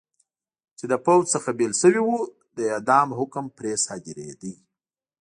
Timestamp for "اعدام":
2.73-3.07